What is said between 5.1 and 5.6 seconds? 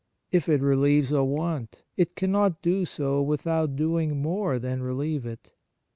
it.